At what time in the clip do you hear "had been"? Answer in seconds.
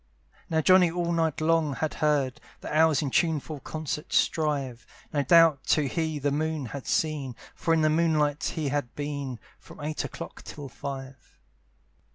8.69-9.37